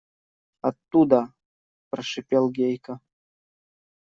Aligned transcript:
–Оттуда,– 0.63 1.31
прошипел 1.91 2.49
Гейка. 2.49 2.99